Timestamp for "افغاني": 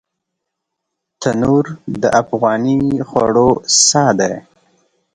2.21-2.79